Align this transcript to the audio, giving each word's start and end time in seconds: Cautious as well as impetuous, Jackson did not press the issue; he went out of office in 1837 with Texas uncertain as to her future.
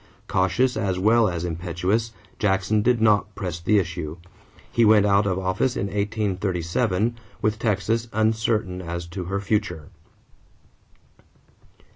Cautious 0.27 0.75
as 0.75 0.97
well 0.97 1.29
as 1.29 1.45
impetuous, 1.45 2.11
Jackson 2.39 2.81
did 2.81 3.03
not 3.03 3.35
press 3.35 3.59
the 3.59 3.77
issue; 3.77 4.17
he 4.71 4.83
went 4.83 5.05
out 5.05 5.27
of 5.27 5.37
office 5.37 5.75
in 5.77 5.85
1837 5.85 7.19
with 7.39 7.59
Texas 7.59 8.07
uncertain 8.11 8.81
as 8.81 9.05
to 9.05 9.25
her 9.25 9.39
future. 9.39 9.89